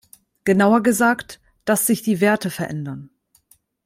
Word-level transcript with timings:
Genauer 0.45 0.81
gesagt, 0.81 1.39
dass 1.63 1.85
sich 1.85 2.01
die 2.01 2.21
Werte 2.21 2.49
verändern. 2.49 3.11